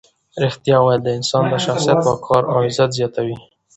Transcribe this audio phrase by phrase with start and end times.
[0.41, 3.37] ریښتیا ویل د انسان د شخصیت وقار او عزت زیاتوي.